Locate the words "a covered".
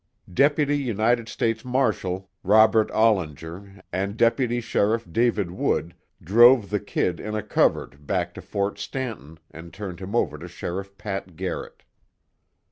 7.35-8.07